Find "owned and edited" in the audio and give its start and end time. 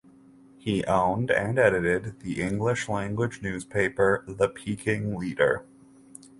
0.85-2.21